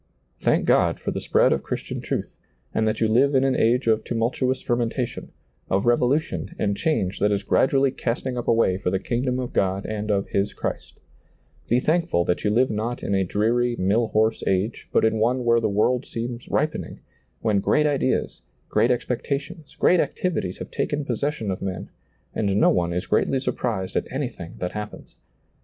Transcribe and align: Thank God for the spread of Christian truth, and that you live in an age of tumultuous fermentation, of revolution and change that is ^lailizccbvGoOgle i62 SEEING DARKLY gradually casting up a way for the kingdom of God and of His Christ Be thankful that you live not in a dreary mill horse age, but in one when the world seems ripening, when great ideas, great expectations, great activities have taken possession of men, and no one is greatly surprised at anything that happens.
Thank 0.39 0.65
God 0.65 0.99
for 0.99 1.11
the 1.11 1.21
spread 1.21 1.53
of 1.53 1.61
Christian 1.61 2.01
truth, 2.01 2.39
and 2.73 2.87
that 2.87 2.99
you 3.01 3.07
live 3.07 3.35
in 3.35 3.43
an 3.43 3.55
age 3.55 3.85
of 3.85 4.03
tumultuous 4.03 4.59
fermentation, 4.59 5.31
of 5.69 5.85
revolution 5.85 6.55
and 6.57 6.75
change 6.75 7.19
that 7.19 7.31
is 7.31 7.43
^lailizccbvGoOgle 7.43 7.43
i62 7.43 7.45
SEEING 7.45 7.45
DARKLY 7.45 7.47
gradually 7.47 7.91
casting 7.91 8.37
up 8.39 8.47
a 8.47 8.51
way 8.53 8.77
for 8.79 8.89
the 8.89 8.99
kingdom 8.99 9.37
of 9.37 9.53
God 9.53 9.85
and 9.85 10.09
of 10.09 10.29
His 10.29 10.55
Christ 10.55 10.99
Be 11.69 11.79
thankful 11.79 12.25
that 12.25 12.43
you 12.43 12.49
live 12.49 12.71
not 12.71 13.03
in 13.03 13.13
a 13.13 13.23
dreary 13.23 13.75
mill 13.75 14.07
horse 14.07 14.43
age, 14.47 14.89
but 14.91 15.05
in 15.05 15.19
one 15.19 15.45
when 15.45 15.61
the 15.61 15.69
world 15.69 16.07
seems 16.07 16.49
ripening, 16.49 17.01
when 17.41 17.59
great 17.59 17.85
ideas, 17.85 18.41
great 18.69 18.89
expectations, 18.89 19.75
great 19.75 19.99
activities 19.99 20.57
have 20.57 20.71
taken 20.71 21.05
possession 21.05 21.51
of 21.51 21.61
men, 21.61 21.91
and 22.33 22.59
no 22.59 22.71
one 22.71 22.91
is 22.91 23.05
greatly 23.05 23.39
surprised 23.39 23.95
at 23.95 24.11
anything 24.11 24.55
that 24.57 24.71
happens. 24.71 25.15